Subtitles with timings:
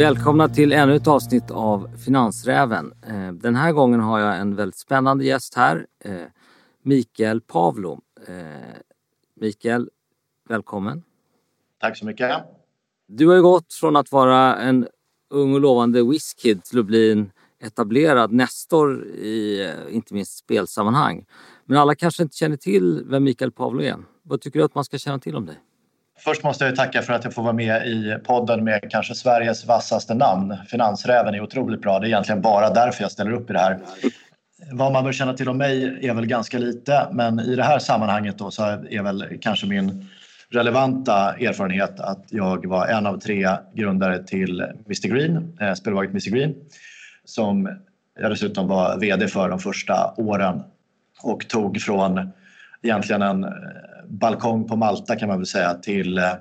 [0.00, 2.92] Välkomna till ännu ett avsnitt av Finansräven.
[3.06, 6.14] Eh, den här gången har jag en väldigt spännande gäst här, eh,
[6.82, 8.00] Mikael Pavlo.
[8.28, 8.34] Eh,
[9.40, 9.90] Mikael,
[10.48, 11.02] välkommen.
[11.80, 12.30] Tack så mycket.
[13.06, 14.88] Du har gått från att vara en
[15.30, 21.26] ung och lovande whiskid till att bli en etablerad nestor i inte minst spelsammanhang.
[21.64, 23.96] Men alla kanske inte känner till vem Mikael Pavlo är.
[24.22, 25.58] Vad tycker du att man ska känna till om dig?
[26.24, 29.66] Först måste jag tacka för att jag får vara med i podden med kanske Sveriges
[29.66, 30.56] vassaste namn.
[30.68, 31.98] Finansräven är otroligt bra.
[31.98, 33.78] Det är egentligen bara därför jag ställer upp i det här.
[34.72, 37.78] Vad man bör känna till om mig är väl ganska lite, men i det här
[37.78, 40.08] sammanhanget då så är väl kanske min
[40.50, 46.30] relevanta erfarenhet att jag var en av tre grundare till Mr Green, eh, spelbolaget Mr
[46.30, 46.54] Green,
[47.24, 47.78] som
[48.20, 50.62] jag dessutom var VD för de första åren
[51.22, 52.32] och tog från
[52.82, 53.46] egentligen en
[54.10, 56.32] balkong på Malta kan man väl säga till eh,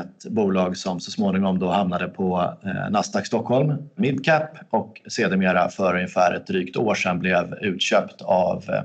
[0.00, 5.94] ett bolag som så småningom då hamnade på eh, Nasdaq Stockholm Midcap och sedermera för
[5.94, 8.82] ungefär ett drygt år sedan blev utköpt av eh,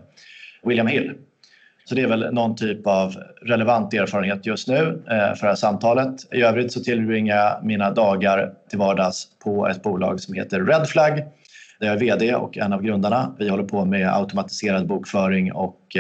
[0.64, 1.14] William Hill.
[1.86, 6.34] Så det är väl någon typ av relevant erfarenhet just nu för det här samtalet.
[6.34, 11.24] I övrigt så tillbringar jag mina dagar till vardags på ett bolag som heter Redflag
[11.80, 13.36] där jag är VD och en av grundarna.
[13.40, 15.98] Vi håller på med automatiserad bokföring och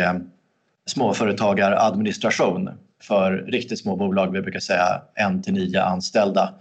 [0.89, 2.69] småföretagaradministration
[3.03, 4.31] för riktigt små bolag.
[4.31, 6.53] Vi brukar säga en till nio anställda.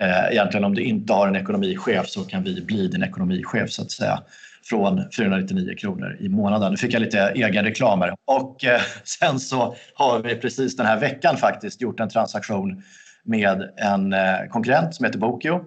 [0.00, 3.82] Eh, egentligen om du inte har en ekonomichef så kan vi bli din ekonomichef så
[3.82, 4.22] att säga
[4.64, 6.70] från 499 kronor i månaden.
[6.70, 8.14] Nu fick jag lite egen reklam här.
[8.24, 12.82] Och eh, sen så har vi precis den här veckan faktiskt gjort en transaktion
[13.24, 15.64] med en eh, konkurrent som heter Bokio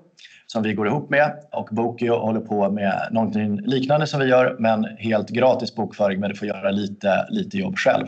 [0.52, 4.56] som vi går ihop med och Bokio håller på med någonting liknande som vi gör
[4.60, 8.06] men helt gratis bokföring men du får göra lite, lite jobb själv.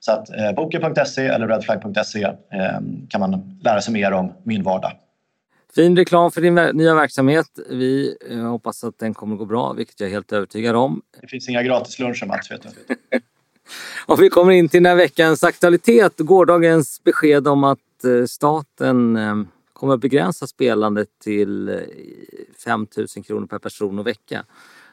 [0.00, 2.32] Så att eh, Bokio.se eller redflag.se eh,
[3.08, 4.92] kan man lära sig mer om min vardag.
[5.74, 7.46] Fin reklam för din nya verksamhet.
[7.70, 11.02] Vi eh, hoppas att den kommer gå bra, vilket jag är helt övertygad om.
[11.20, 12.68] Det finns inga gratisluncher Mats, vet du.
[14.06, 16.18] och vi kommer in till den här veckans aktualitet.
[16.18, 19.34] Gårdagens besked om att eh, staten eh,
[19.82, 21.74] kommer att begränsa spelandet till eh,
[22.64, 24.44] 5 000 kronor per person och vecka.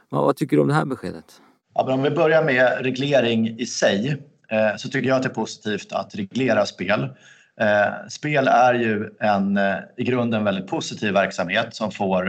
[0.10, 1.42] Vad tycker du om det här beskedet?
[1.76, 4.18] Ja, men om vi börjar med reglering i sig
[4.50, 7.04] eh, så tycker jag att det är positivt att reglera spel.
[7.62, 12.28] Eh, spel är ju en eh, i grunden väldigt positiv verksamhet som får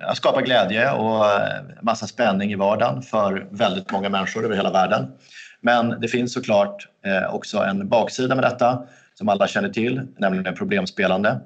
[0.00, 4.72] eh, skapa glädje och eh, massa spänning i vardagen för väldigt många människor över hela
[4.72, 5.06] världen.
[5.60, 6.88] Men det finns såklart
[7.30, 11.40] också en baksida med detta som alla känner till, nämligen problemspelande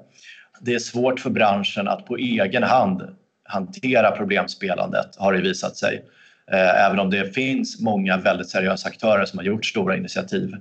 [0.61, 3.01] det är svårt för branschen att på egen hand
[3.43, 6.05] hantera problemspelandet har det visat sig.
[6.51, 10.55] Eh, även om det finns många väldigt seriösa aktörer som har gjort stora initiativ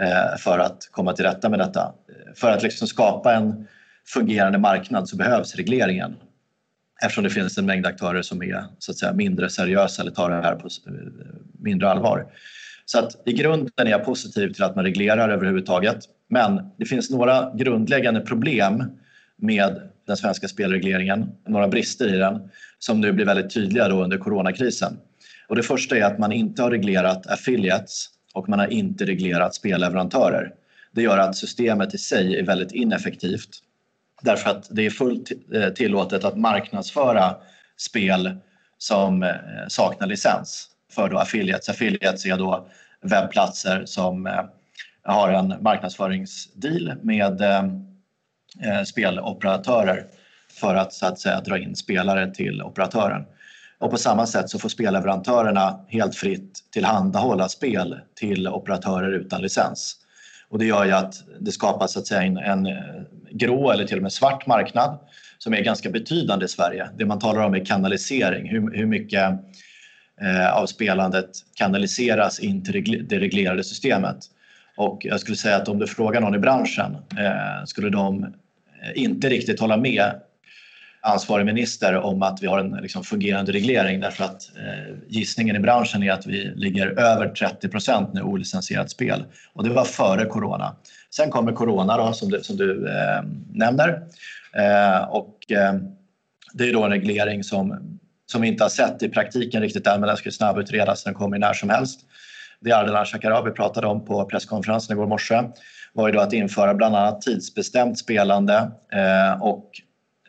[0.00, 1.80] eh, för att komma till rätta med detta.
[1.82, 3.66] Eh, för att liksom skapa en
[4.06, 6.16] fungerande marknad så behövs regleringen
[7.02, 10.30] eftersom det finns en mängd aktörer som är så att säga, mindre seriösa eller tar
[10.30, 10.68] det här på
[11.58, 12.26] mindre allvar.
[12.84, 15.98] Så att i grunden är jag positiv till att man reglerar överhuvudtaget.
[16.28, 18.84] Men det finns några grundläggande problem
[19.36, 24.18] med den svenska spelregleringen, några brister i den som nu blir väldigt tydliga då under
[24.18, 24.98] coronakrisen.
[25.48, 29.54] Och det första är att man inte har reglerat affiliates och man har inte reglerat
[29.54, 30.52] spelleverantörer.
[30.92, 33.62] Det gör att systemet i sig är väldigt ineffektivt
[34.22, 37.36] därför att det är fullt eh, tillåtet att marknadsföra
[37.76, 38.36] spel
[38.78, 39.34] som eh,
[39.68, 41.68] saknar licens för då affiliates.
[41.68, 42.68] Affiliates är då
[43.02, 44.44] webbplatser som eh,
[45.02, 47.42] har en marknadsföringsdeal med
[48.64, 50.06] eh, speloperatörer
[50.60, 53.24] för att så att säga dra in spelare till operatören.
[53.78, 59.96] Och på samma sätt så får spelleverantörerna helt fritt tillhandahålla spel till operatörer utan licens.
[60.48, 62.74] Och det gör ju att det skapas så att säga en, en eh,
[63.30, 64.98] grå eller till och med svart marknad
[65.38, 66.88] som är ganska betydande i Sverige.
[66.98, 69.30] Det man talar om är kanalisering, hur, hur mycket
[70.20, 74.16] eh, av spelandet kanaliseras in till det reglerade systemet.
[74.76, 78.30] Och jag skulle säga att om du frågar någon i branschen eh, skulle de eh,
[78.94, 80.12] inte riktigt hålla med
[81.06, 85.58] ansvarig minister om att vi har en liksom, fungerande reglering därför att eh, gissningen i
[85.58, 90.24] branschen är att vi ligger över 30 procent nu olicensierat spel och det var före
[90.24, 90.76] corona.
[91.10, 93.22] Sen kommer corona då, som du, som du eh,
[93.52, 94.02] nämner
[94.52, 95.74] eh, och eh,
[96.52, 100.00] det är då en reglering som, som vi inte har sett i praktiken riktigt än
[100.00, 102.00] men den ska snabbutredas, den kommer när som helst.
[102.60, 105.42] Det Ardalan Shekarabi pratade om på presskonferensen igår morse
[105.92, 109.70] var ju då att införa bland annat tidsbestämt spelande eh, och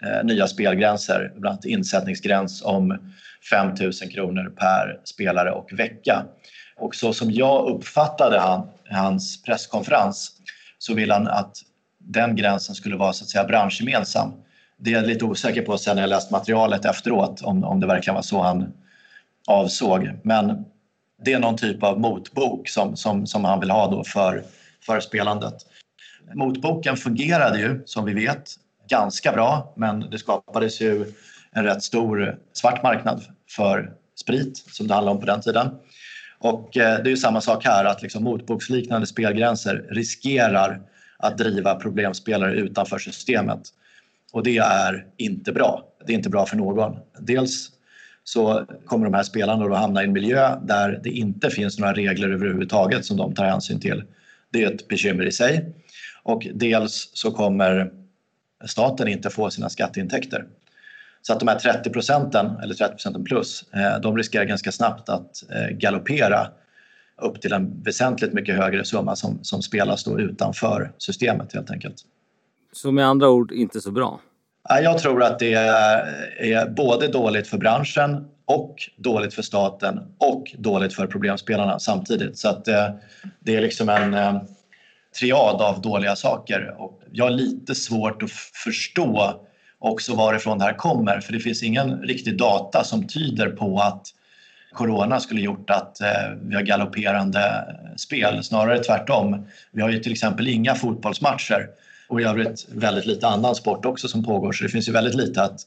[0.01, 2.97] eh, nya spelgränser, bland annat insättningsgräns om
[3.49, 6.25] 5 000 kronor per spelare och vecka.
[6.77, 10.31] Och så som jag uppfattade han, hans presskonferens
[10.77, 11.57] så vill han att
[11.99, 14.33] den gränsen skulle vara så att säga branschgemensam.
[14.77, 17.87] Det är jag lite osäker på sen när jag läst materialet efteråt om, om det
[17.87, 18.73] verkligen var så han
[19.47, 20.11] avsåg.
[20.23, 20.65] Men
[21.21, 24.43] det är någon typ av motbok som, som, som han vill ha då för,
[24.85, 25.55] för spelandet.
[26.33, 28.51] Motboken fungerade ju, som vi vet,
[28.89, 31.13] ganska bra men det skapades ju
[31.51, 35.69] en rätt stor svart marknad för sprit som det handlade om på den tiden.
[36.39, 40.81] Och eh, det är ju samma sak här, att liksom motboksliknande spelgränser riskerar
[41.17, 43.61] att driva problemspelare utanför systemet.
[44.31, 45.83] Och det är inte bra.
[46.05, 46.99] Det är inte bra för någon.
[47.19, 47.69] Dels
[48.27, 51.93] så kommer de här spelarna att hamna i en miljö där det inte finns några
[51.93, 54.03] regler överhuvudtaget som de tar hänsyn till.
[54.49, 55.73] Det är ett bekymmer i sig.
[56.23, 57.91] Och dels så kommer
[58.65, 60.45] staten inte få sina skatteintäkter.
[61.21, 65.09] Så att de här 30 procenten, eller 30 procenten plus, eh, de riskerar ganska snabbt
[65.09, 66.47] att eh, galoppera
[67.21, 71.95] upp till en väsentligt mycket högre summa som, som spelas då utanför systemet helt enkelt.
[72.71, 74.19] Så med andra ord inte så bra?
[74.69, 80.93] Jag tror att det är både dåligt för branschen och dåligt för staten och dåligt
[80.93, 82.37] för problemspelarna samtidigt.
[82.37, 82.89] Så att eh,
[83.39, 84.41] det, är liksom en eh,
[85.19, 86.75] triad av dåliga saker.
[86.77, 88.31] Och jag har lite svårt att
[88.63, 89.41] förstå
[89.79, 94.07] också varifrån det här kommer för det finns ingen riktig data som tyder på att
[94.73, 96.07] corona skulle gjort att eh,
[96.41, 97.65] vi har galopperande
[97.95, 98.43] spel.
[98.43, 99.47] Snarare tvärtom.
[99.71, 101.67] Vi har ju till exempel inga fotbollsmatcher
[102.07, 105.15] och i övrigt väldigt lite annan sport också som pågår så det finns ju väldigt
[105.15, 105.61] lite att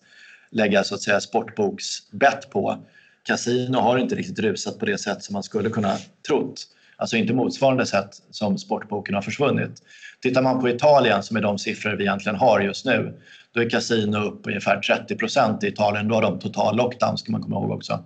[0.51, 2.79] lägga så att säga sportboksbett på.
[3.23, 5.97] Casino har inte riktigt rusat på det sätt som man skulle kunna
[6.27, 6.67] trott.
[6.97, 9.83] Alltså inte motsvarande sätt som sportboken har försvunnit.
[10.23, 13.15] Tittar man på Italien som är de siffror vi egentligen har just nu
[13.53, 16.09] då är kasino upp ungefär 30 procent i Italien.
[16.09, 18.05] Då har de total lockdown ska man komma ihåg också.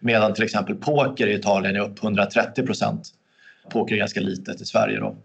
[0.00, 3.08] Medan till exempel poker i Italien är upp 130 procent.
[3.70, 5.16] Poker är ganska litet i Sverige då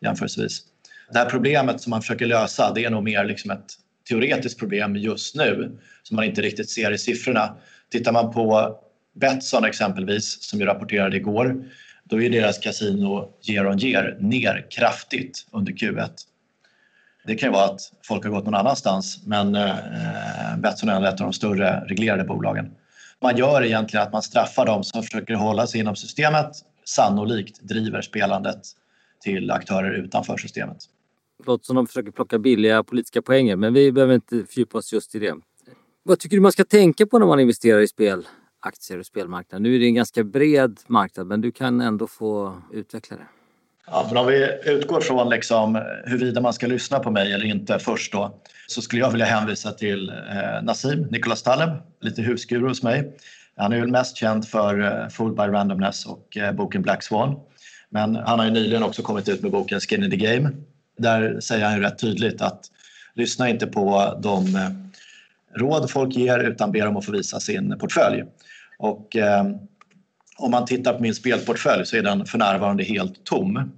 [0.00, 0.62] jämförelsevis.
[1.12, 3.74] Det här problemet som man försöker lösa det är nog mer liksom ett
[4.08, 7.56] teoretiskt problem just nu som man inte riktigt ser i siffrorna.
[7.90, 8.76] Tittar man på
[9.14, 11.64] Betsson exempelvis som ju rapporterade igår
[12.04, 16.10] då är deras kasino year on year ner kraftigt under Q1.
[17.26, 19.74] Det kan ju vara att folk har gått någon annanstans men eh,
[20.58, 22.70] Betsson är ett av de större reglerade bolagen.
[23.22, 26.50] Man gör egentligen att man straffar dem som försöker hålla sig inom systemet
[26.84, 28.60] sannolikt driver spelandet
[29.20, 30.76] till aktörer utanför systemet.
[31.38, 34.92] Det låter som de försöker plocka billiga politiska poänger men vi behöver inte fördjupa oss
[34.92, 35.34] just i det.
[36.02, 39.62] Vad tycker du man ska tänka på när man investerar i spelaktier och spelmarknaden?
[39.62, 43.26] Nu är det en ganska bred marknad men du kan ändå få utveckla det.
[43.86, 47.78] Ja, men om vi utgår från liksom huruvida man ska lyssna på mig eller inte
[47.78, 52.82] först då så skulle jag vilja hänvisa till eh, Nassim Nicholas Taleb, lite husguru hos
[52.82, 53.16] mig.
[53.56, 57.36] Han är väl mest känd för eh, Fooled by Randomness och eh, boken Black Swan.
[57.90, 60.50] Men han har ju nyligen också kommit ut med boken Skin in the Game.
[60.96, 62.60] Där säger han ju rätt tydligt att
[63.14, 64.70] lyssna inte på de eh,
[65.54, 68.24] råd folk ger utan be dem att få visa sin portfölj.
[68.78, 69.44] Och eh,
[70.36, 73.70] om man tittar på min spelportfölj så är den för närvarande helt tom.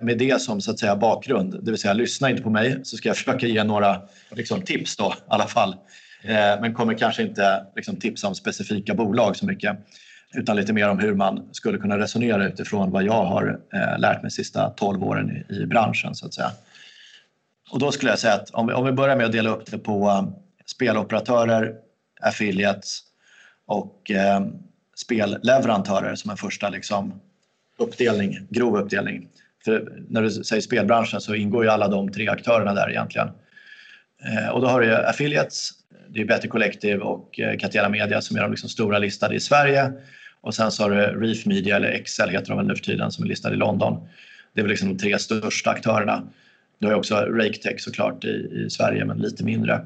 [0.00, 2.96] Med det som så att säga bakgrund, det vill säga lyssna inte på mig så
[2.96, 5.76] ska jag försöka ge några liksom, tips då i alla fall.
[6.22, 9.76] Eh, men kommer kanske inte liksom, tipsa om specifika bolag så mycket
[10.34, 14.22] utan lite mer om hur man skulle kunna resonera utifrån vad jag har eh, lärt
[14.22, 16.50] mig de sista 12 åren i, i, branschen så att säga.
[17.70, 19.70] Och då skulle jag säga att om vi, om vi börjar med att dela upp
[19.70, 20.28] det på eh,
[20.66, 21.74] speloperatörer,
[22.20, 23.00] affiliates
[23.66, 24.46] och eh,
[24.96, 27.20] spelleverantörer som en första liksom,
[27.78, 29.28] uppdelning, grov uppdelning.
[29.64, 33.28] För när du säger spelbranschen så ingår ju alla de tre aktörerna där egentligen.
[34.24, 35.70] Eh, och då har du affiliates,
[36.08, 39.40] det är Better Collective och eh, Catena Media som är de liksom stora listade i
[39.40, 39.92] Sverige.
[40.42, 43.12] Och sen så har du Reef Media, eller Excel heter de väl nu för tiden,
[43.12, 44.08] som är listade i London.
[44.54, 46.22] Det är väl liksom de tre största aktörerna.
[46.78, 49.84] Du har också RakeTech såklart i, i Sverige, men lite mindre.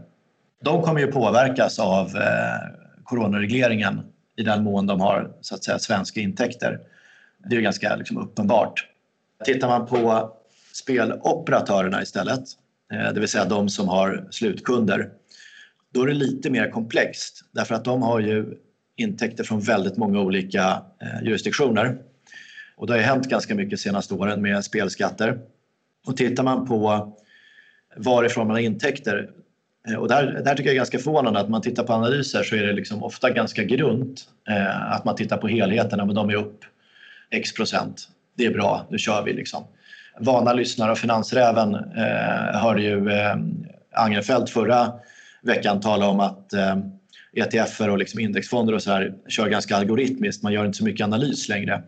[0.64, 4.00] De kommer ju påverkas av eh, coronaregleringen
[4.36, 6.80] i den mån de har så att säga, svenska intäkter.
[7.38, 8.86] Det är ju ganska liksom, uppenbart.
[9.44, 10.32] Tittar man på
[10.72, 12.42] speloperatörerna istället,
[12.92, 15.10] eh, det vill säga de som har slutkunder,
[15.94, 18.58] då är det lite mer komplext därför att de har ju
[18.96, 21.98] intäkter från väldigt många olika eh, jurisdiktioner.
[22.76, 25.38] Och det har hänt ganska mycket de senaste åren med spelskatter.
[26.06, 27.12] Och tittar man på
[27.96, 29.30] varifrån man har intäkter
[29.88, 32.56] eh, och där, där tycker jag är ganska förvånande att man tittar på analyser så
[32.56, 34.28] är det liksom ofta ganska grunt.
[34.48, 36.64] Eh, att man tittar på helheten, men de är upp
[37.30, 38.08] x procent.
[38.36, 39.64] Det är bra, nu kör vi liksom.
[40.20, 43.36] Vana lyssnare av Finansräven eh, hörde ju eh,
[43.92, 44.92] Angerfeldt förra
[45.42, 46.76] veckan tala om att eh,
[47.36, 50.42] ETFer och liksom indexfonder och så här kör ganska algoritmiskt.
[50.42, 51.82] Man gör inte så mycket analys längre.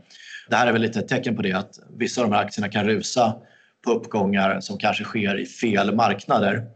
[0.48, 2.68] Det här är väl lite ett tecken på det att vissa av de här aktierna
[2.68, 3.36] kan rusa
[3.84, 6.66] på uppgångar som kanske sker i fel marknader.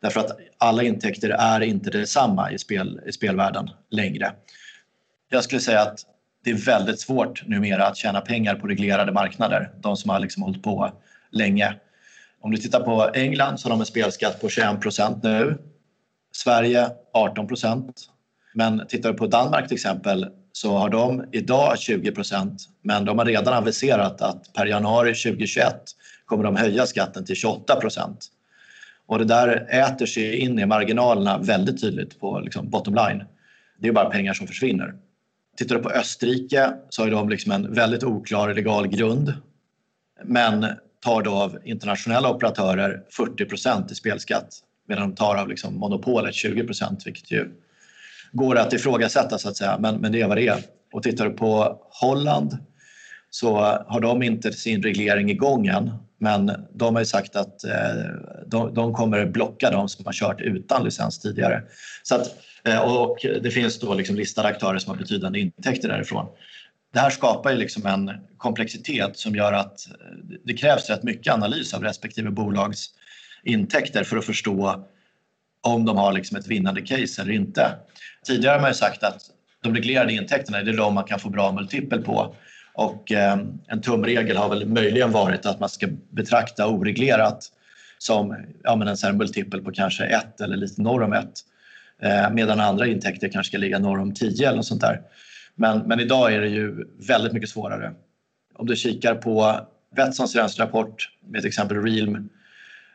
[0.00, 4.32] Därför att alla intäkter är inte detsamma i, spel, i spelvärlden längre.
[5.30, 5.98] Jag skulle säga att
[6.44, 10.42] det är väldigt svårt numera att tjäna pengar på reglerade marknader, de som har liksom
[10.42, 10.92] hållit på
[11.30, 11.74] länge.
[12.40, 15.58] Om du tittar på England så har de en spelskatt på 21 procent nu.
[16.32, 18.08] Sverige 18 procent.
[18.54, 23.18] Men tittar du på Danmark till exempel så har de idag 20 procent men de
[23.18, 25.74] har redan aviserat att per januari 2021
[26.24, 28.26] kommer de höja skatten till 28 procent.
[29.06, 33.24] Och det där äter sig in i marginalerna väldigt tydligt på liksom bottom line.
[33.78, 34.94] Det är bara pengar som försvinner.
[35.56, 39.34] Tittar du på Österrike så har de liksom en väldigt oklar legal grund
[40.24, 40.66] men
[41.04, 44.48] tar då av internationella operatörer 40 procent i spelskatt
[44.88, 46.66] medan de tar av liksom monopolet 20
[47.04, 47.50] vilket ju
[48.32, 50.62] går att ifrågasätta så att säga, men, men det är vad det är.
[50.92, 52.58] Och tittar du på Holland
[53.30, 53.56] så
[53.86, 57.72] har de inte sin reglering igång än men de har ju sagt att eh,
[58.46, 61.62] de, de, kommer blocka de som har kört utan licens tidigare.
[62.02, 66.26] Så att, eh, och det finns då liksom listade aktörer som har betydande intäkter därifrån.
[66.92, 69.94] Det här skapar ju liksom en komplexitet som gör att eh,
[70.44, 72.86] det krävs rätt mycket analys av respektive bolags
[73.44, 74.84] intäkter för att förstå
[75.60, 77.74] om de har liksom ett vinnande case eller inte.
[78.26, 79.22] Tidigare har man ju sagt att
[79.62, 82.34] de reglerade intäkterna det de man kan få bra multipel på.
[82.74, 87.52] Och eh, en tumregel har väl möjligen varit att man ska betrakta oreglerat
[87.98, 91.32] som ja, men en multipel på kanske ett eller lite norr om ett.
[92.02, 95.00] Eh, medan andra intäkter kanske ska ligga norr om 10 eller något sånt där.
[95.54, 97.92] Men, men idag är det ju väldigt mycket svårare.
[98.54, 99.60] Om du kikar på
[99.96, 102.28] Betssons rapport med till exempel Realm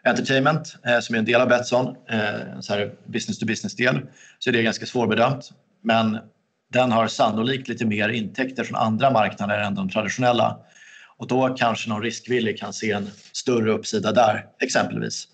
[0.08, 4.02] Entertainment eh, som är en del av Betsson, en så här business to business-del,
[4.40, 5.52] så är det ganska svårbedömt.
[5.82, 6.18] Men
[6.74, 10.58] den har sannolikt lite mer intäkter från andra marknader än de traditionella.
[11.18, 15.28] Och då kanske någon riskvillig kan se en större uppsida där, exempelvis.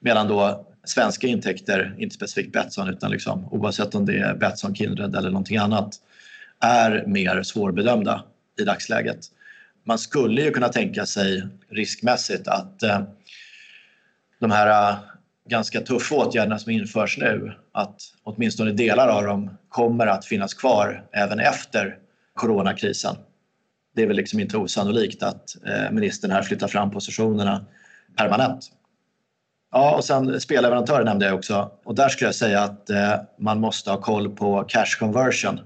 [0.00, 5.16] Medan då svenska intäkter, inte specifikt Betsson utan liksom, oavsett om det är Betsson, Kindred
[5.16, 5.94] eller någonting annat,
[6.60, 8.24] är mer svårbedömda
[8.60, 9.18] i dagsläget.
[9.84, 13.02] Man skulle ju kunna tänka sig riskmässigt att eh,
[14.38, 14.98] de här äh,
[15.48, 21.04] ganska tuffa åtgärderna som införs nu, att åtminstone delar av dem kommer att finnas kvar
[21.12, 21.98] även efter
[22.34, 23.16] coronakrisen.
[23.94, 27.64] Det är väl liksom inte osannolikt att äh, ministern här flyttar fram positionerna
[28.16, 28.72] permanent.
[29.72, 33.60] Ja, och sen spelleverantörer nämnde jag också och där skulle jag säga att äh, man
[33.60, 35.60] måste ha koll på cash conversion.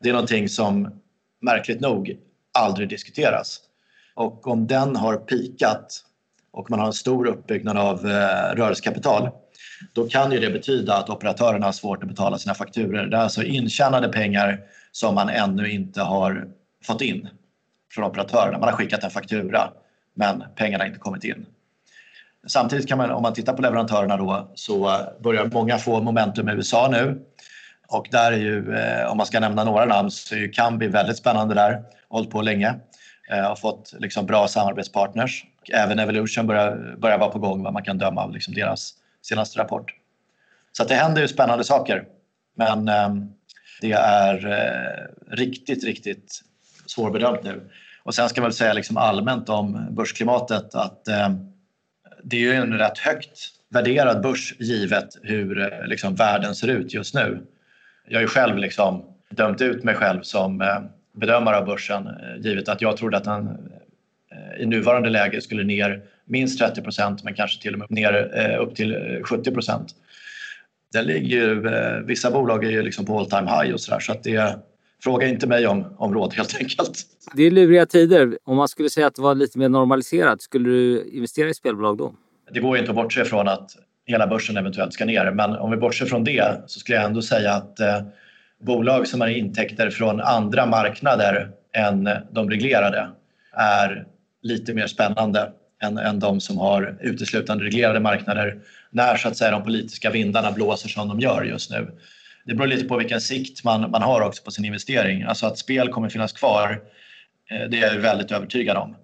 [0.00, 1.00] Det är någonting som
[1.40, 2.16] märkligt nog
[2.58, 3.60] aldrig diskuteras.
[4.14, 6.05] Och om den har pikat
[6.56, 9.30] och man har en stor uppbyggnad av eh, rörelsekapital
[9.92, 13.06] då kan ju det betyda att operatörerna har svårt att betala sina fakturer.
[13.06, 14.60] Det är alltså intjänade pengar
[14.92, 16.48] som man ännu inte har
[16.84, 17.28] fått in
[17.94, 18.58] från operatörerna.
[18.58, 19.70] Man har skickat en faktura
[20.14, 21.46] men pengarna har inte kommit in.
[22.46, 26.52] Samtidigt kan man, om man tittar på leverantörerna då, så börjar många få momentum i
[26.52, 27.22] USA nu.
[27.88, 30.88] Och där är ju, eh, om man ska nämna några namn, så är ju Kambi
[30.88, 31.82] väldigt spännande där.
[32.08, 32.74] Hållit på länge.
[33.30, 35.44] Eh, och fått liksom bra samarbetspartners.
[35.72, 39.58] Även Evolution börjar, börjar vara på gång vad man kan döma av liksom deras senaste
[39.58, 39.94] rapport.
[40.72, 42.04] Så det händer ju spännande saker.
[42.56, 43.14] Men eh,
[43.80, 46.40] det är eh, riktigt, riktigt
[46.86, 47.70] svårbedömt nu.
[48.02, 51.28] Och sen ska man väl säga liksom allmänt om börsklimatet att eh,
[52.22, 56.94] det är ju en rätt högt värderad börs givet hur eh, liksom, världen ser ut
[56.94, 57.46] just nu.
[58.08, 60.80] Jag har ju själv liksom dömt ut mig själv som eh,
[61.12, 63.70] bedömare av börsen eh, givet att jag trodde att den
[64.58, 68.62] i nuvarande läge skulle ner minst 30 procent men kanske till och med ner eh,
[68.62, 69.94] upp till 70 procent.
[70.92, 71.62] Det ligger ju,
[72.04, 74.58] vissa bolag är ju liksom på all time high och sådär så att det
[75.02, 77.02] Fråga inte mig om, om råd helt enkelt.
[77.34, 78.38] Det är luriga tider.
[78.44, 81.98] Om man skulle säga att det var lite mer normaliserat, skulle du investera i spelbolag
[81.98, 82.14] då?
[82.52, 83.70] Det går ju inte att bortse från att
[84.06, 87.22] hela börsen eventuellt ska ner men om vi bortser från det så skulle jag ändå
[87.22, 87.78] säga att
[88.62, 93.08] bolag som har intäkter från andra marknader än de reglerade
[93.52, 94.06] är
[94.46, 98.58] lite mer spännande än, än de som har uteslutande reglerade marknader
[98.90, 101.90] när så att säga, de politiska vindarna blåser som de gör just nu.
[102.44, 105.22] Det beror lite på vilken sikt man, man har också på sin investering.
[105.22, 106.80] Alltså att spel kommer finnas kvar,
[107.50, 108.96] eh, det är jag väldigt övertygad om.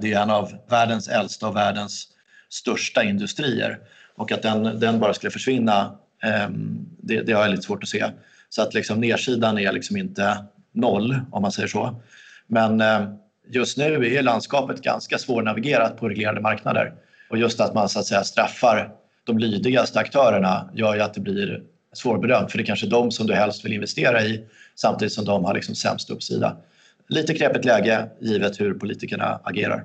[0.00, 2.08] Det är en av världens äldsta och världens
[2.48, 3.78] största industrier
[4.16, 7.88] och att den, den bara skulle försvinna, ehm, det, det har jag lite svårt att
[7.88, 8.04] se.
[8.48, 12.02] Så att liksom nedsidan är liksom inte noll om man säger så.
[12.46, 13.08] Men eh,
[13.48, 16.92] just nu är landskapet ganska svårnavigerat på reglerade marknader.
[17.30, 18.90] Och just att man så att säga straffar
[19.24, 23.26] de lydigaste aktörerna gör ju att det blir svårbedömt för det är kanske de som
[23.26, 26.56] du helst vill investera i samtidigt som de har liksom sämst uppsida.
[27.08, 29.84] Lite knepigt läge givet hur politikerna agerar.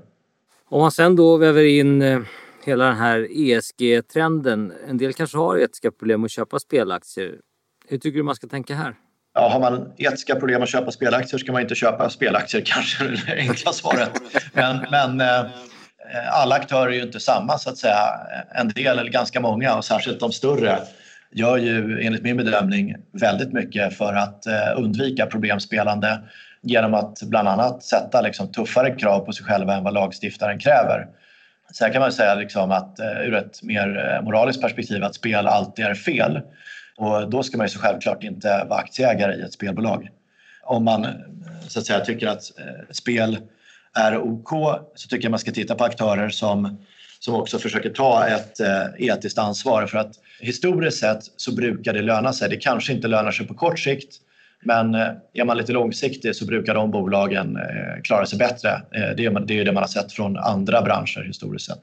[0.69, 2.19] Om man sen då väver in eh,
[2.65, 4.73] hela den här ESG-trenden.
[4.87, 7.35] En del kanske har etiska problem att köpa spelaktier.
[7.87, 8.95] Hur tycker du man ska tänka här?
[9.33, 13.23] Ja, har man etiska problem att köpa spelaktier ska man inte köpa spelaktier, kanske är
[13.25, 14.11] det enkla svaret.
[14.53, 15.45] Men, men eh,
[16.31, 18.19] alla aktörer är ju inte samma så att säga.
[18.55, 20.79] En del, eller ganska många, och särskilt de större,
[21.31, 26.19] gör ju enligt min bedömning väldigt mycket för att eh, undvika problemspelande
[26.61, 31.07] genom att bland annat sätta liksom, tuffare krav på sig själva än vad lagstiftaren kräver.
[31.73, 35.47] Sen kan man säga liksom att eh, ur ett mer eh, moraliskt perspektiv att spel
[35.47, 36.41] alltid är fel.
[36.99, 40.09] Och då ska man ju så självklart inte vara aktieägare i ett spelbolag.
[40.63, 41.11] Om man eh,
[41.67, 43.37] så att säga, tycker att eh, spel
[43.93, 44.49] är OK
[44.95, 46.77] så tycker jag man ska titta på aktörer som,
[47.19, 49.87] som också försöker ta ett eh, etiskt ansvar.
[49.87, 52.49] För att historiskt sett så brukar det löna sig.
[52.49, 54.15] Det kanske inte lönar sig på kort sikt
[54.63, 54.95] men
[55.33, 57.57] är man lite långsiktig så brukar de bolagen
[58.03, 58.81] klara sig bättre.
[58.91, 61.81] Det är det man har sett från andra branscher historiskt sett.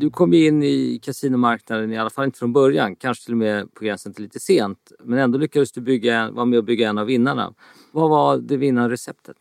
[0.00, 3.74] Du kom in i kasinomarknaden, i alla fall inte från början, kanske till och med
[3.74, 4.78] på gränsen till lite sent.
[5.04, 7.54] Men ändå lyckades du bygga, vara med och bygga en av vinnarna.
[7.92, 9.36] Vad var det vinnarreceptet?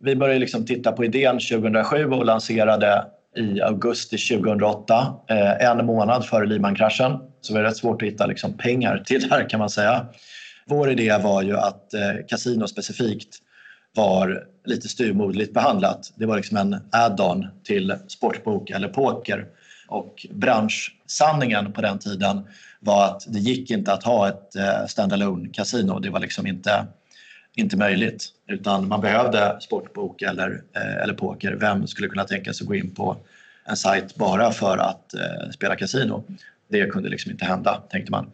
[0.00, 3.04] Vi började liksom titta på idén 2007 och lanserade
[3.36, 7.18] i augusti 2008, eh, en månad före Lehman-kraschen.
[7.40, 10.06] Så det var rätt svårt att hitta liksom pengar till det här kan man säga.
[10.66, 13.38] Vår idé var ju att eh, kasino specifikt
[13.94, 16.12] var lite styrmodligt behandlat.
[16.16, 19.46] Det var liksom en add-on till sportbok eller poker.
[19.92, 22.46] Och branschsanningen på den tiden
[22.80, 25.98] var att det gick inte att ha ett eh, standalone kasino.
[25.98, 26.86] Det var liksom inte,
[27.54, 28.28] inte möjligt.
[28.48, 31.52] Utan man behövde sportbok eller, eh, eller poker.
[31.52, 33.16] Vem skulle kunna tänka sig att gå in på
[33.64, 36.24] en sajt bara för att eh, spela kasino?
[36.68, 38.30] Det kunde liksom inte hända, tänkte man.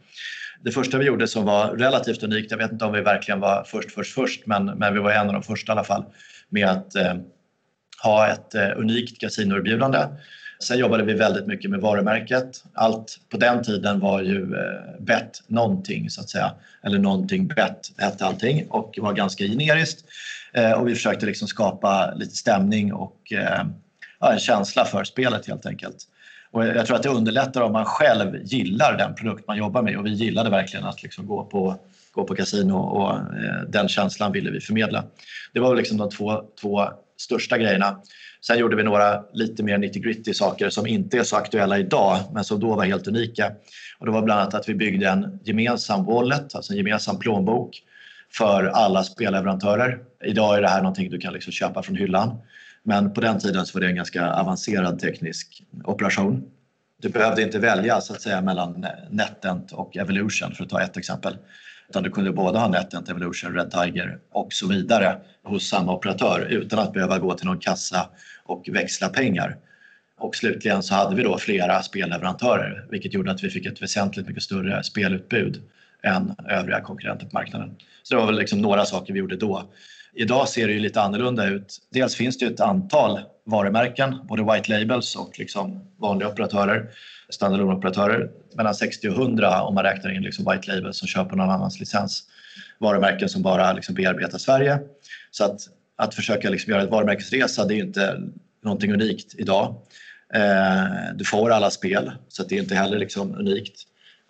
[0.62, 3.64] Det första vi gjorde som var relativt unikt, jag vet inte om vi verkligen var
[3.66, 6.04] först, först, först, men, men vi var en av de första i alla fall,
[6.48, 7.14] med att eh,
[8.02, 9.98] ha ett eh, unikt kasinoerbjudande.
[10.60, 12.64] Sen jobbade vi väldigt mycket med varumärket.
[12.74, 16.52] Allt på den tiden var ju eh, bet någonting så att säga.
[16.82, 20.04] Eller någonting bett, hette allting och var ganska generiskt.
[20.52, 23.64] Eh, och vi försökte liksom skapa lite stämning och eh,
[24.20, 25.96] ja, en känsla för spelet helt enkelt.
[26.50, 29.96] Och jag tror att det underlättar om man själv gillar den produkt man jobbar med
[29.96, 31.76] och vi gillade verkligen att liksom gå på
[32.12, 35.04] gå på kasino och eh, den känslan ville vi förmedla.
[35.52, 38.00] Det var liksom de två, två största grejerna.
[38.40, 42.18] Sen gjorde vi några lite mer nitty gritty saker som inte är så aktuella idag
[42.32, 43.52] men som då var helt unika.
[43.98, 47.82] Och det var bland annat att vi byggde en gemensam wallet, alltså en gemensam plånbok
[48.32, 49.98] för alla spelleverantörer.
[50.24, 52.38] Idag är det här någonting du kan liksom köpa från hyllan.
[52.82, 56.50] Men på den tiden så var det en ganska avancerad teknisk operation.
[57.02, 60.96] Du behövde inte välja så att säga mellan NetEnt och Evolution för att ta ett
[60.96, 61.36] exempel.
[61.90, 66.40] Utan du kunde både ha NetEnt, Evolution, Red Tiger och så vidare hos samma operatör
[66.50, 68.08] utan att behöva gå till någon kassa
[68.44, 69.56] och växla pengar.
[70.18, 74.28] Och slutligen så hade vi då flera spelleverantörer vilket gjorde att vi fick ett väsentligt
[74.28, 75.62] mycket större spelutbud
[76.02, 77.76] än övriga konkurrenter på marknaden.
[78.02, 79.70] Så det var väl liksom några saker vi gjorde då.
[80.14, 81.78] Idag ser det ju lite annorlunda ut.
[81.92, 86.90] Dels finns det ett antal varumärken, både white labels och liksom vanliga operatörer,
[87.30, 88.30] standalone-operatörer.
[88.54, 91.80] Mellan 60 och 100 om man räknar in liksom white Label som köper någon annans
[91.80, 92.24] licens.
[92.78, 94.78] Varumärken som bara liksom bearbetar Sverige.
[95.30, 95.60] Så att,
[95.96, 98.20] att försöka liksom göra ett varumärkesresa det är inte
[98.64, 99.74] någonting unikt idag.
[100.34, 103.82] Eh, du får alla spel så det är inte heller liksom unikt.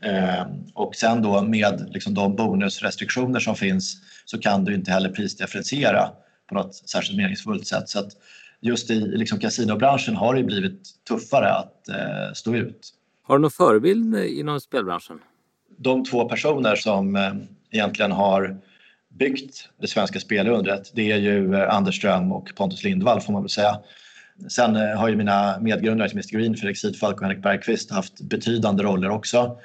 [0.03, 5.09] Eh, och sen då med liksom de bonusrestriktioner som finns så kan du inte heller
[5.09, 6.11] prisdifferentiera
[6.49, 7.89] på något särskilt meningsfullt sätt.
[7.89, 8.13] Så att
[8.61, 12.95] just i liksom kasinobranschen har det blivit tuffare att eh, stå ut.
[13.23, 15.19] Har du någon förebild inom spelbranschen?
[15.79, 17.33] De två personer som eh,
[17.71, 18.61] egentligen har
[19.09, 23.43] byggt det svenska spelundret det är ju eh, Anders Ström och Pontus Lindvall får man
[23.43, 23.79] väl säga.
[24.49, 28.21] Sen eh, har ju mina medgrundare som är Green, Fredrik Sidfalk och Henrik Bergqvist haft
[28.21, 29.59] betydande roller också.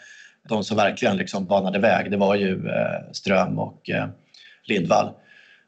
[0.49, 3.89] De som verkligen liksom banade väg det var ju eh, Ström och
[4.65, 5.09] Lindvall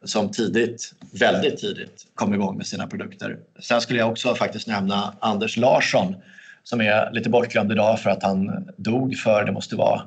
[0.06, 3.38] som tidigt, väldigt tidigt kom igång med sina produkter.
[3.60, 6.16] Sen skulle jag också faktiskt nämna Anders Larsson
[6.64, 10.02] som är lite bortglömd idag för att han dog för, det måste vara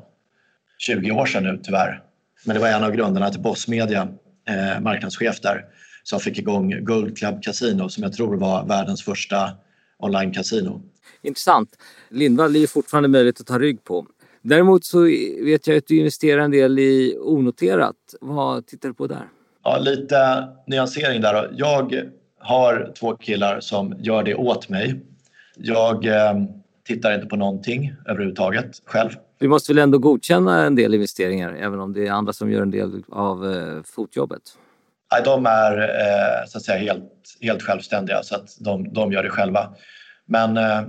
[0.79, 2.03] 20 år sedan nu tyvärr.
[2.45, 4.09] Men det var en av grundarna till Boss Media,
[4.49, 5.65] eh, marknadschef där,
[6.03, 9.51] som fick igång Gold Club Casino som jag tror var världens första
[9.99, 10.83] online-casino.
[11.23, 11.77] Intressant.
[12.11, 14.07] Lindvall är fortfarande möjligt att ta rygg på.
[14.43, 15.03] Däremot så
[15.45, 17.97] vet jag att du investerar en del i onoterat.
[18.21, 19.29] Vad tittar du på där?
[19.69, 21.35] Ja, lite nyansering där.
[21.35, 21.49] Då.
[21.53, 25.01] Jag har två killar som gör det åt mig.
[25.57, 26.35] Jag eh,
[26.87, 29.11] tittar inte på någonting överhuvudtaget själv.
[29.39, 32.63] Vi måste väl ändå godkänna en del investeringar även om det är andra som gör
[32.63, 34.43] en del av eh, fotjobbet?
[35.13, 39.23] Nej, de är eh, så att säga helt, helt självständiga så att de, de gör
[39.23, 39.75] det själva.
[40.27, 40.81] Men eh,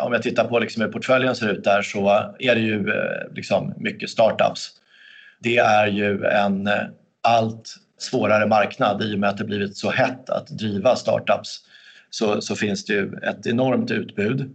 [0.00, 3.34] om jag tittar på liksom hur portföljen ser ut där så är det ju eh,
[3.34, 4.70] liksom mycket startups.
[5.40, 6.74] Det är ju en eh,
[7.22, 11.60] allt svårare marknad i och med att det blivit så hett att driva startups
[12.10, 14.54] så, så finns det ju ett enormt utbud.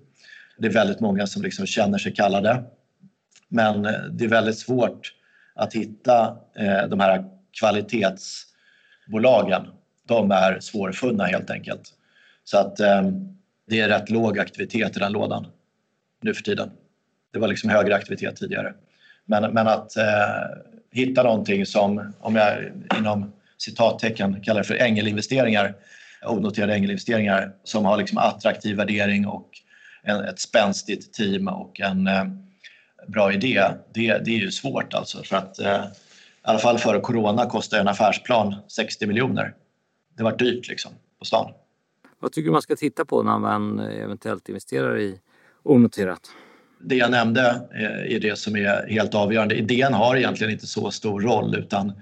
[0.57, 2.63] Det är väldigt många som liksom känner sig kallade.
[3.47, 5.13] Men eh, det är väldigt svårt
[5.55, 7.23] att hitta eh, de här
[7.59, 9.67] kvalitetsbolagen.
[10.07, 11.93] De är svårfunna helt enkelt.
[12.43, 13.03] Så att eh,
[13.67, 15.47] det är rätt låg aktivitet i den lådan
[16.21, 16.71] nu för tiden.
[17.33, 18.73] Det var liksom högre aktivitet tidigare.
[19.25, 20.03] Men, men att eh,
[20.93, 25.75] hitta någonting som, om jag inom citattecken kallar det för ängelinvesteringar,
[26.25, 29.49] onoterade ängelinvesteringar som har liksom attraktiv värdering och
[30.03, 32.23] en, ett spänstigt team och en eh,
[33.07, 36.99] bra idé, det, det är ju svårt alltså för att eh, i alla fall före
[36.99, 39.53] corona kostade en affärsplan 60 miljoner.
[40.17, 41.51] Det var dyrt liksom på stan.
[42.19, 45.19] Vad tycker du man ska titta på när man eventuellt investerar i
[45.63, 46.21] onoterat?
[46.83, 49.55] Det jag nämnde eh, är det som är helt avgörande.
[49.55, 51.93] Idén har egentligen inte så stor roll utan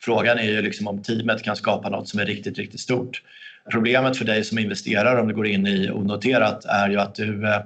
[0.00, 3.22] frågan är ju liksom om teamet kan skapa något som är riktigt, riktigt stort.
[3.70, 7.48] Problemet för dig som investerare om du går in i onoterat är ju att du
[7.48, 7.60] eh,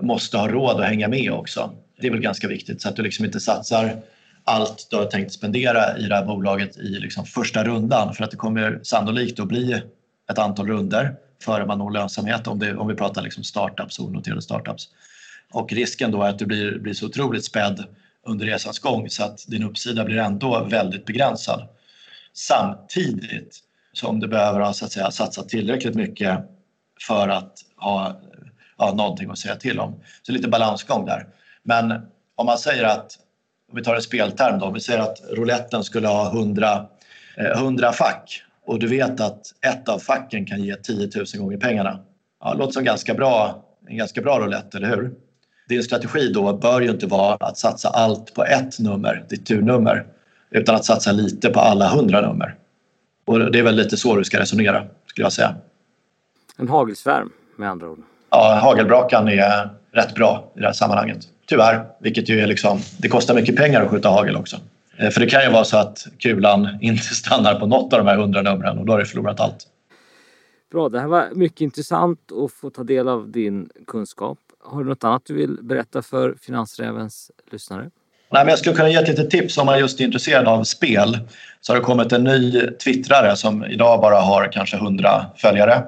[0.00, 1.72] måste ha råd att hänga med också.
[2.00, 3.90] Det är väl ganska viktigt så att du liksom inte satsar
[4.46, 8.30] allt du har tänkt spendera i det här bolaget i liksom första rundan för att
[8.30, 9.82] det kommer sannolikt att bli
[10.30, 14.42] ett antal runder före man når lönsamhet om, det, om vi pratar liksom startups, onoterade
[14.42, 14.88] startups.
[15.52, 17.84] Och risken då är att du blir, blir så otroligt spädd
[18.26, 21.68] under resans gång så att din uppsida blir ändå väldigt begränsad.
[22.32, 23.60] Samtidigt
[23.92, 26.38] som du behöver ha så att säga, satsat tillräckligt mycket
[27.06, 28.20] för att ha
[28.78, 30.00] ja, någonting att säga till om.
[30.22, 31.26] Så lite balansgång där.
[31.62, 31.92] Men
[32.34, 33.18] om man säger att,
[33.72, 36.86] om vi tar en spelterm då, om vi säger att rouletten skulle ha 100,
[37.36, 41.56] 100 eh, fack och du vet att ett av facken kan ge 10 000 gånger
[41.56, 42.00] pengarna.
[42.40, 45.14] Ja, det låter som ganska bra, en ganska bra roulette, eller hur?
[45.68, 50.06] Din strategi då bör ju inte vara att satsa allt på ett nummer, ditt turnummer,
[50.50, 52.54] utan att satsa lite på alla hundra nummer.
[53.24, 55.54] Och det är väl lite så du ska resonera, skulle jag säga.
[56.56, 57.98] En hagelsvärm med andra ord.
[58.30, 61.28] Ja, hagelbrakan är rätt bra i det här sammanhanget.
[61.46, 64.56] Tyvärr, vilket ju är liksom, det kostar mycket pengar att skjuta hagel också.
[64.96, 68.06] Eh, för det kan ju vara så att kulan inte stannar på något av de
[68.06, 69.66] här hundra numren och då har du förlorat allt.
[70.70, 74.38] Bra, det här var mycket intressant att få ta del av din kunskap.
[74.66, 77.90] Har du något annat du vill berätta för Finansrävens lyssnare?
[78.32, 80.64] Nej, men jag skulle kunna ge ett litet tips om man just är intresserad av
[80.64, 81.18] spel.
[81.60, 85.84] Så har det kommit en ny twittrare som idag bara har kanske 100 följare.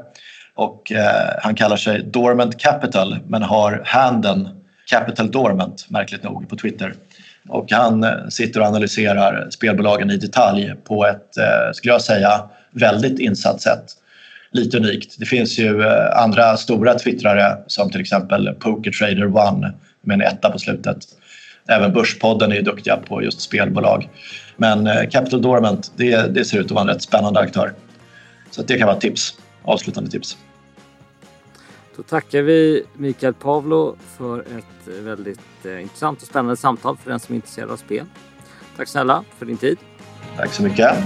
[0.55, 4.49] Och, eh, han kallar sig Dormant Capital men har handen
[4.91, 6.95] Capital Dormant, märkligt nog, på Twitter.
[7.49, 12.43] Och han eh, sitter och analyserar spelbolagen i detalj på ett, eh, skulle jag säga,
[12.71, 13.85] väldigt insatt sätt.
[14.51, 15.17] Lite unikt.
[15.19, 20.21] Det finns ju eh, andra stora twittrare som till exempel Poker Trader One med en
[20.21, 20.99] etta på slutet.
[21.69, 24.09] Även Börspodden är duktiga på just spelbolag.
[24.57, 27.73] Men Capital Dormant, det, det ser ut att vara en rätt spännande aktör.
[28.51, 29.35] Så det kan vara ett tips,
[29.65, 30.37] avslutande tips.
[31.97, 37.21] Då tackar vi Mikael Pavlo för ett väldigt eh, intressant och spännande samtal för den
[37.21, 38.05] som är intresserad av spel.
[38.77, 39.79] Tack snälla för din tid.
[40.37, 40.97] Tack så mycket.